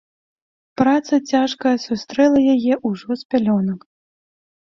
Праца 0.81 1.15
цяжкая 1.33 1.73
сустрэла 1.87 2.39
яе 2.53 2.73
ўжо 2.93 3.09
з 3.23 3.27
пялёнак. 3.35 3.79